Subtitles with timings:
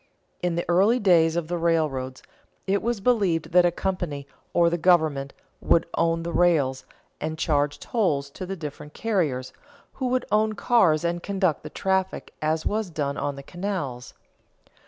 [0.41, 2.23] In the early days of the railroads
[2.65, 6.85] it was believed that a company or the government would own the rails
[7.19, 9.53] and charge toll to the different carriers,
[9.93, 14.15] who would own cars and conduct the traffic as was done on the canals.